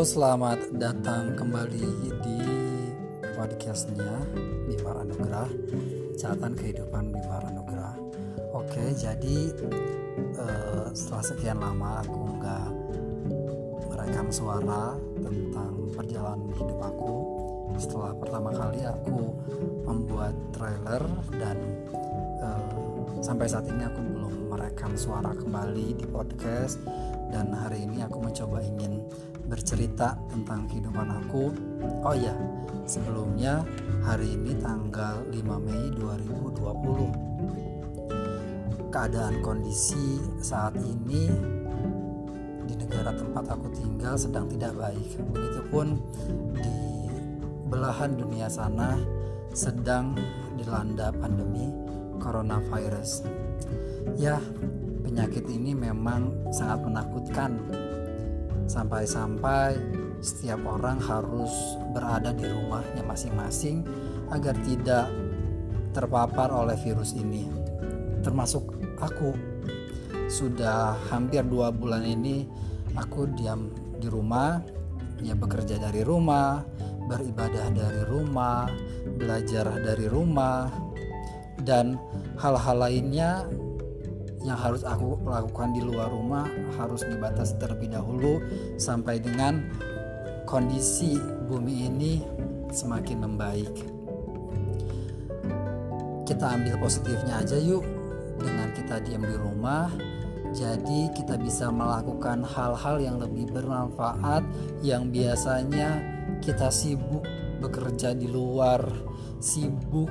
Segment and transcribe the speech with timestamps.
[0.00, 2.40] selamat datang kembali di
[3.36, 4.16] podcastnya
[4.64, 5.44] Bimar Anugrah
[6.16, 7.92] Catatan Kehidupan Bimar Anugrah.
[8.56, 9.52] Oke, jadi
[10.40, 12.68] uh, setelah sekian lama aku nggak
[13.92, 17.14] merekam suara tentang perjalanan hidup aku
[17.76, 19.36] Setelah pertama kali aku
[19.84, 21.04] membuat trailer
[21.36, 21.60] dan
[22.40, 22.72] uh,
[23.20, 26.80] sampai saat ini aku belum merekam suara kembali di podcast
[27.28, 29.04] dan hari ini aku mencoba ingin
[29.48, 31.56] bercerita tentang kehidupan aku.
[32.04, 32.36] Oh iya,
[32.84, 33.64] sebelumnya
[34.04, 38.92] hari ini tanggal 5 Mei 2020.
[38.92, 41.28] Keadaan kondisi saat ini
[42.68, 45.16] di negara tempat aku tinggal sedang tidak baik.
[45.32, 45.96] Begitupun
[46.52, 47.08] di
[47.68, 48.96] belahan dunia sana
[49.56, 50.16] sedang
[50.56, 51.72] dilanda pandemi
[52.20, 53.24] coronavirus.
[54.16, 54.40] Ya,
[55.04, 57.56] penyakit ini memang sangat menakutkan.
[58.68, 59.80] Sampai-sampai
[60.20, 61.50] setiap orang harus
[61.96, 63.80] berada di rumahnya masing-masing
[64.28, 65.08] agar tidak
[65.96, 67.48] terpapar oleh virus ini.
[68.20, 69.32] Termasuk aku.
[70.28, 72.44] Sudah hampir dua bulan ini
[72.92, 74.60] aku diam di rumah,
[75.24, 76.60] ya bekerja dari rumah,
[77.08, 78.68] beribadah dari rumah,
[79.16, 80.68] belajar dari rumah,
[81.64, 81.96] dan
[82.36, 83.48] hal-hal lainnya
[84.48, 86.48] yang harus aku lakukan di luar rumah
[86.80, 88.40] harus dibatasi terlebih dahulu
[88.80, 89.60] sampai dengan
[90.48, 92.12] kondisi bumi ini
[92.72, 93.74] semakin membaik.
[96.24, 97.84] Kita ambil positifnya aja yuk
[98.40, 99.92] dengan kita diam di rumah.
[100.48, 104.40] Jadi kita bisa melakukan hal-hal yang lebih bermanfaat
[104.80, 106.00] yang biasanya
[106.40, 107.20] kita sibuk
[107.60, 108.80] bekerja di luar,
[109.44, 110.08] sibuk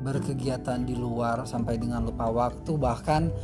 [0.00, 3.34] berkegiatan di luar sampai dengan lupa waktu bahkan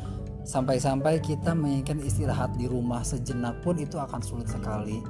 [0.46, 5.02] Sampai-sampai kita menginginkan istirahat di rumah sejenak pun itu akan sulit sekali.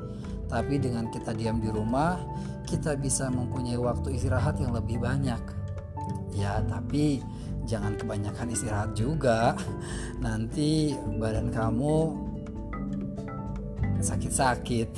[0.48, 2.16] Tapi dengan kita diam di rumah,
[2.64, 5.38] kita bisa mempunyai waktu istirahat yang lebih banyak.
[6.32, 7.20] Ya, tapi
[7.68, 9.60] jangan kebanyakan istirahat juga.
[10.24, 11.96] Nanti badan kamu
[14.00, 14.90] sakit-sakit.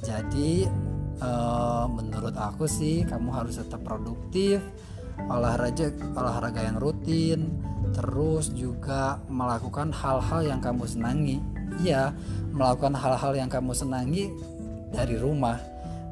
[0.00, 0.64] Jadi
[1.20, 4.64] uh, menurut aku sih kamu harus tetap produktif,
[5.28, 7.60] olahraga olahraga yang rutin,
[7.96, 11.40] terus juga melakukan hal-hal yang kamu senangi.
[11.80, 12.12] Iya,
[12.52, 14.28] melakukan hal-hal yang kamu senangi
[14.92, 15.56] dari rumah.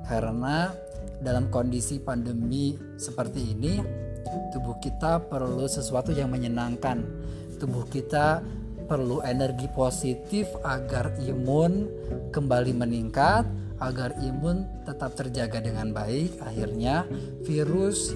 [0.09, 0.73] Karena
[1.21, 3.85] dalam kondisi pandemi seperti ini,
[4.57, 7.05] tubuh kita perlu sesuatu yang menyenangkan.
[7.61, 8.41] Tubuh kita
[8.89, 11.85] perlu energi positif agar imun
[12.33, 13.45] kembali meningkat,
[13.77, 16.41] agar imun tetap terjaga dengan baik.
[16.41, 17.05] Akhirnya,
[17.45, 18.13] virus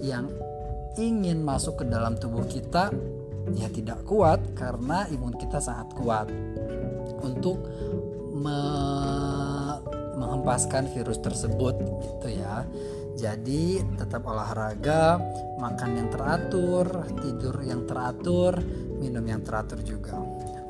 [0.00, 0.32] yang
[0.98, 2.90] ingin masuk ke dalam tubuh kita
[3.54, 6.26] ya tidak kuat karena imun kita sangat kuat
[7.22, 7.58] untuk
[8.34, 8.60] me
[10.20, 12.68] menghempaskan virus tersebut gitu ya.
[13.16, 15.20] Jadi tetap olahraga,
[15.60, 16.86] makan yang teratur,
[17.20, 18.56] tidur yang teratur,
[19.00, 20.16] minum yang teratur juga.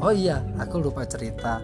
[0.02, 1.62] Oh iya, aku lupa cerita.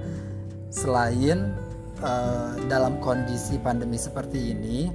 [0.71, 1.55] Selain
[2.03, 4.91] uh, dalam kondisi pandemi seperti ini,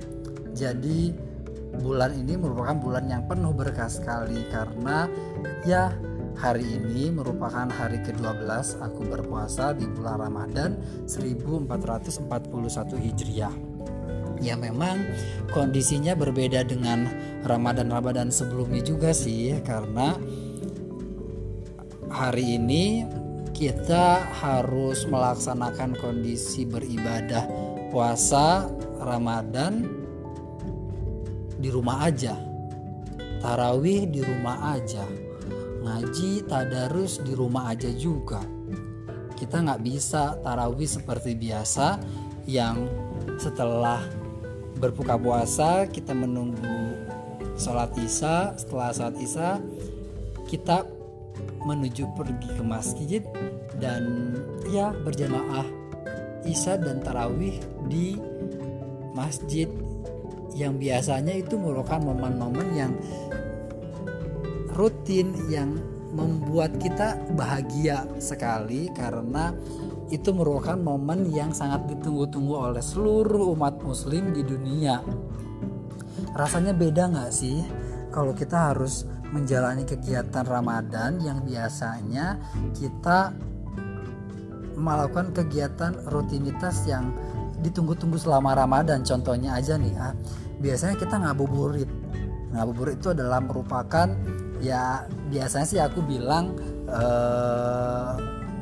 [0.56, 1.31] jadi
[1.80, 5.08] bulan ini merupakan bulan yang penuh berkah sekali karena
[5.64, 5.96] ya
[6.36, 10.76] hari ini merupakan hari ke-12 aku berpuasa di bulan Ramadan
[11.08, 12.28] 1441
[12.98, 13.56] Hijriah.
[14.42, 15.06] Ya memang
[15.54, 17.06] kondisinya berbeda dengan
[17.46, 20.18] Ramadan-Ramadan sebelumnya juga sih karena
[22.10, 23.06] hari ini
[23.54, 27.46] kita harus melaksanakan kondisi beribadah
[27.94, 28.66] puasa
[28.98, 30.00] Ramadan
[31.62, 32.34] di rumah aja.
[33.42, 35.06] Tarawih di rumah aja.
[35.81, 38.42] Ngaji tadarus di rumah aja juga.
[39.38, 42.02] Kita nggak bisa tarawih seperti biasa
[42.50, 42.86] yang
[43.38, 44.02] setelah
[44.78, 46.98] berbuka puasa kita menunggu
[47.58, 48.57] sholat isya.
[48.57, 49.50] Setelah sholat isya
[50.50, 50.86] kita
[51.62, 53.22] menuju pergi ke masjid
[53.78, 54.34] dan
[54.69, 55.66] ya berjamaah
[56.46, 58.18] isya dan tarawih di
[59.14, 59.69] masjid
[60.56, 62.92] yang biasanya itu merupakan momen-momen yang
[64.75, 65.80] rutin yang
[66.12, 69.56] membuat kita bahagia sekali karena
[70.12, 75.00] itu merupakan momen yang sangat ditunggu-tunggu oleh seluruh umat muslim di dunia.
[76.36, 77.63] Rasanya beda nggak sih
[78.12, 82.36] kalau kita harus menjalani kegiatan Ramadan yang biasanya
[82.75, 83.31] kita
[84.75, 87.15] melakukan kegiatan rutinitas yang
[87.62, 90.13] ditunggu-tunggu selama Ramadan contohnya aja nih ah
[90.62, 91.90] biasanya kita ngabuburit.
[92.52, 94.08] Ngabuburit itu adalah merupakan
[94.62, 96.54] ya biasanya sih aku bilang
[96.86, 98.13] eh,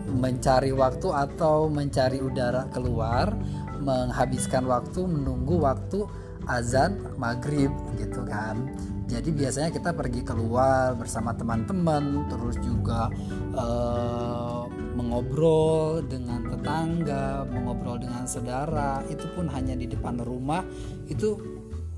[0.10, 3.36] mencari waktu atau mencari udara keluar
[3.80, 6.04] menghabiskan waktu menunggu waktu
[6.50, 8.74] azan maghrib gitu kan.
[9.10, 13.10] Jadi biasanya kita pergi keluar bersama teman-teman terus juga
[13.58, 14.59] uh,
[15.00, 20.68] mengobrol dengan tetangga mengobrol dengan saudara itu pun hanya di depan rumah
[21.08, 21.40] itu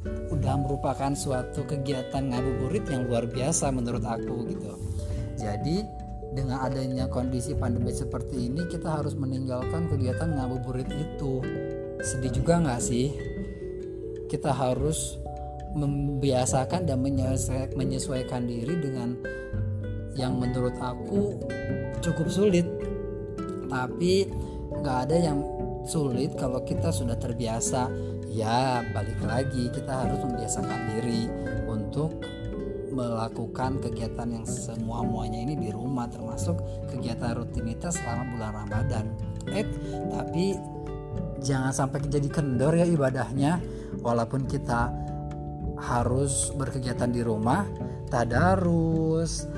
[0.06, 4.74] udah merupakan suatu kegiatan ngabuburit yang luar biasa menurut aku gitu.
[5.38, 5.82] Jadi
[6.32, 11.44] dengan adanya kondisi pandemi seperti ini kita harus meninggalkan kegiatan ngabuburit itu.
[12.02, 13.14] Sedih juga nggak sih?
[14.26, 15.22] Kita harus
[15.76, 17.00] membiasakan dan
[17.76, 19.16] menyesuaikan diri dengan
[20.16, 21.40] yang menurut aku
[22.04, 22.68] cukup sulit
[23.72, 24.28] tapi
[24.84, 25.40] nggak ada yang
[25.88, 27.90] sulit kalau kita sudah terbiasa
[28.30, 31.26] ya balik lagi kita harus membiasakan diri
[31.66, 32.22] untuk
[32.92, 36.60] melakukan kegiatan yang semua muanya ini di rumah termasuk
[36.92, 39.06] kegiatan rutinitas selama bulan Ramadan.
[39.48, 39.64] Eh,
[40.12, 40.60] tapi
[41.40, 43.64] jangan sampai jadi kendor ya ibadahnya
[44.04, 44.92] walaupun kita
[45.82, 47.66] harus berkegiatan di rumah,
[48.12, 49.50] tadarus,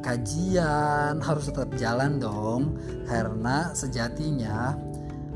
[0.00, 2.76] kajian harus tetap jalan dong
[3.06, 4.76] karena sejatinya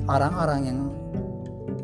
[0.09, 0.81] orang-orang yang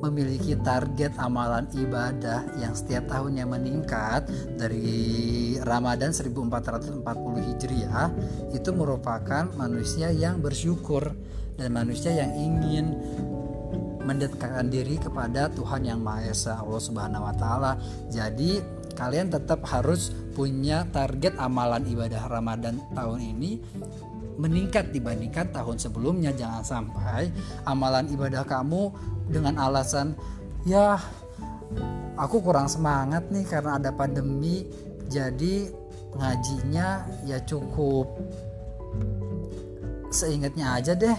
[0.00, 7.04] memiliki target amalan ibadah yang setiap tahunnya meningkat dari Ramadan 1440
[7.52, 8.08] Hijriah
[8.56, 11.12] itu merupakan manusia yang bersyukur
[11.60, 12.96] dan manusia yang ingin
[14.00, 17.72] mendekatkan diri kepada Tuhan yang Maha Esa Allah Subhanahu wa taala.
[18.08, 23.56] Jadi kalian tetap harus punya target amalan ibadah Ramadan tahun ini
[24.36, 26.36] meningkat dibandingkan tahun sebelumnya.
[26.36, 27.32] Jangan sampai
[27.64, 28.92] amalan ibadah kamu
[29.32, 30.12] dengan alasan
[30.68, 31.00] ya
[32.20, 34.68] aku kurang semangat nih karena ada pandemi
[35.08, 35.72] jadi
[36.20, 38.04] ngajinya ya cukup.
[40.12, 41.16] Seingatnya aja deh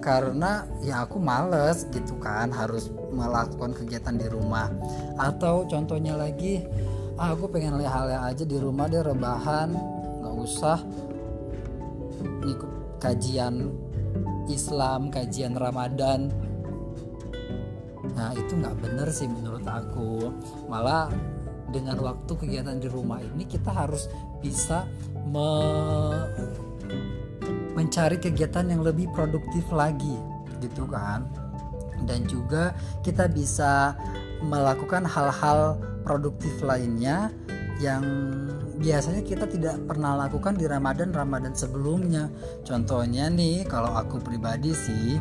[0.00, 4.72] karena ya aku males gitu kan harus melakukan kegiatan di rumah.
[5.20, 6.64] Atau contohnya lagi
[7.20, 9.76] ah, aku pengen lihat hal aja di rumah deh rebahan
[10.24, 10.80] nggak usah
[12.48, 13.68] ikut kajian
[14.50, 16.32] Islam, kajian Ramadan.
[18.16, 20.34] Nah itu nggak bener sih menurut aku.
[20.66, 21.06] Malah
[21.70, 24.10] dengan waktu kegiatan di rumah ini kita harus
[24.42, 24.88] bisa
[25.30, 25.50] me
[27.78, 30.18] mencari kegiatan yang lebih produktif lagi
[30.58, 31.24] gitu kan
[32.04, 33.94] dan juga kita bisa
[34.44, 37.28] melakukan hal-hal produktif lainnya
[37.80, 38.04] yang
[38.80, 42.28] biasanya kita tidak pernah lakukan di Ramadan Ramadan sebelumnya.
[42.64, 45.16] Contohnya nih, kalau aku pribadi sih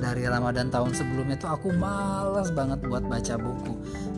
[0.00, 3.74] dari Ramadan tahun sebelumnya tuh aku malas banget buat baca buku.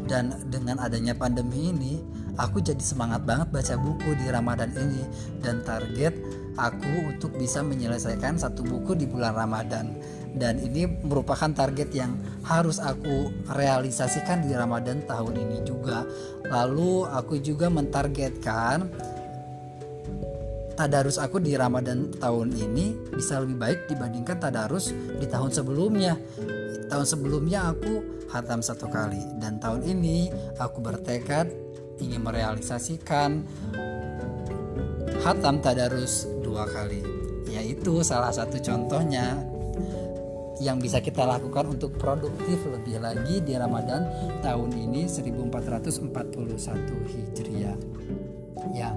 [0.06, 2.02] Dan dengan adanya pandemi ini,
[2.38, 5.02] aku jadi semangat banget baca buku di Ramadan ini
[5.42, 6.14] dan target
[6.56, 9.98] aku untuk bisa menyelesaikan satu buku di bulan Ramadan
[10.36, 12.12] dan ini merupakan target yang
[12.44, 16.04] harus aku realisasikan di Ramadan tahun ini juga.
[16.46, 18.92] Lalu aku juga mentargetkan
[20.76, 26.20] tadarus aku di Ramadan tahun ini bisa lebih baik dibandingkan tadarus di tahun sebelumnya.
[26.86, 31.48] Tahun sebelumnya aku hatam satu kali dan tahun ini aku bertekad
[31.96, 33.40] ingin merealisasikan
[35.24, 37.00] hatam tadarus dua kali.
[37.48, 39.55] Yaitu salah satu contohnya
[40.60, 44.08] yang bisa kita lakukan untuk produktif lebih lagi di Ramadan
[44.40, 45.92] tahun ini 1441
[47.12, 47.76] Hijriah.
[48.72, 48.90] Ya.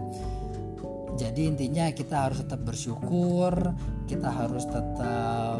[1.19, 3.51] Jadi intinya kita harus tetap bersyukur,
[4.07, 5.59] kita harus tetap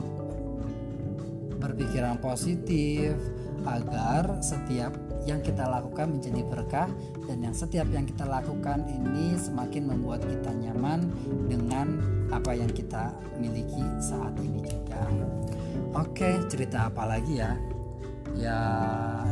[1.60, 3.20] berpikiran positif
[3.68, 4.96] agar setiap
[5.28, 6.88] yang kita lakukan menjadi berkah
[7.28, 11.12] dan yang setiap yang kita lakukan ini semakin membuat kita nyaman
[11.52, 15.02] dengan apa yang kita miliki saat ini juga.
[15.98, 17.58] Oke, cerita apa lagi ya?
[18.38, 18.62] Ya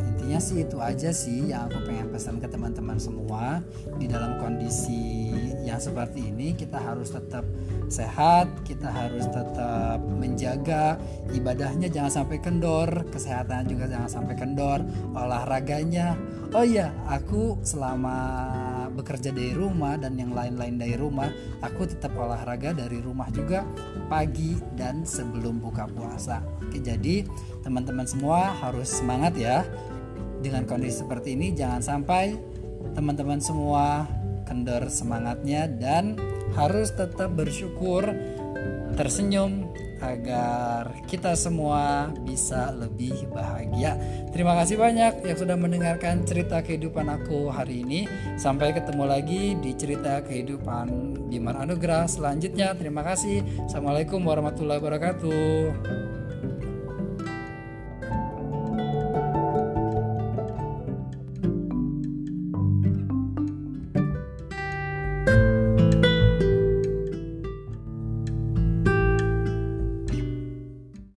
[0.02, 3.62] intinya sih itu aja sih yang aku pengen pesan ke teman-teman semua
[4.02, 5.32] di dalam kondisi
[5.64, 7.46] yang seperti ini kita harus tetap
[7.88, 11.00] sehat, kita harus tetap menjaga
[11.32, 14.84] ibadahnya jangan sampai kendor, kesehatan juga jangan sampai kendor,
[15.16, 16.18] olahraganya.
[16.52, 18.18] Oh iya, aku selama
[18.98, 21.30] bekerja dari rumah dan yang lain-lain dari rumah,
[21.62, 23.62] aku tetap olahraga dari rumah juga
[24.10, 26.42] pagi dan sebelum buka puasa.
[26.66, 27.22] Oke, jadi
[27.62, 29.62] teman-teman semua harus semangat ya.
[30.38, 32.38] Dengan kondisi seperti ini jangan sampai
[32.94, 34.06] teman-teman semua
[34.46, 36.18] kendor semangatnya dan
[36.58, 38.06] harus tetap bersyukur,
[38.98, 39.70] tersenyum
[40.02, 43.98] agar kita semua bisa lebih bahagia.
[44.34, 48.06] Terima kasih banyak yang sudah mendengarkan cerita kehidupan aku hari ini.
[48.38, 52.74] Sampai ketemu lagi di cerita kehidupan Bimar Anugerah selanjutnya.
[52.78, 53.42] Terima kasih.
[53.66, 56.17] Assalamualaikum warahmatullahi wabarakatuh.